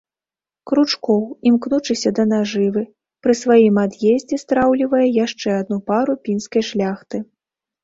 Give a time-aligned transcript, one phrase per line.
[0.69, 1.19] Кручкоў,
[1.49, 2.83] імкнучыся да нажывы,
[3.27, 7.17] пры сваім ад'ездзе страўлівае яшчэ адну пару пінскай шляхты.